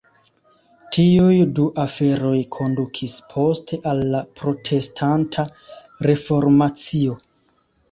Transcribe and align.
Tiuj 0.95 1.35
du 1.59 1.65
aferoj 1.83 2.39
kondukis 2.55 3.19
poste 3.35 3.79
al 3.93 4.03
la 4.15 4.23
Protestanta 4.41 5.47
Reformacio. 6.11 7.23